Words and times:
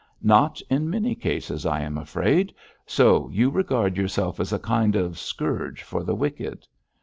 'Not 0.23 0.63
in 0.67 0.89
many 0.89 1.13
cases, 1.13 1.63
I 1.63 1.81
am 1.81 1.95
afraid. 1.95 2.55
So 2.87 3.29
you 3.29 3.51
regard 3.51 3.97
yourself 3.97 4.39
as 4.39 4.51
a 4.51 4.57
kind 4.57 4.95
of 4.95 5.19
scourge 5.19 5.83
for 5.83 6.03
the 6.03 6.15
wicked?' 6.15 6.65